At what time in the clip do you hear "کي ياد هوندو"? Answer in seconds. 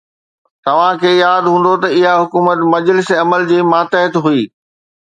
1.01-1.73